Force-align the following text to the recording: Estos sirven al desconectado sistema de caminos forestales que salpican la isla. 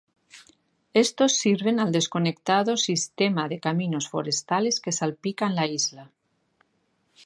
Estos 1.05 1.37
sirven 1.37 1.79
al 1.79 1.91
desconectado 1.91 2.75
sistema 2.75 3.47
de 3.47 3.59
caminos 3.59 4.09
forestales 4.09 4.79
que 4.79 4.91
salpican 4.91 5.53
la 5.53 5.67
isla. 5.67 6.11